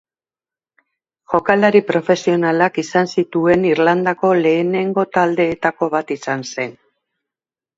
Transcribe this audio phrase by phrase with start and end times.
[1.33, 6.75] Jokalari profesionalak izan zituen Irlandako lehenengo taldeetako bat izan zen.